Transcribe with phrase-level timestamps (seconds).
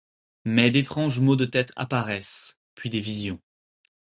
[0.45, 3.39] Mais d'étranges maux de tête apparaissent, puis des visions.